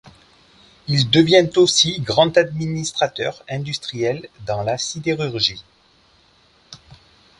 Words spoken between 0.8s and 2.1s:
Il devient aussi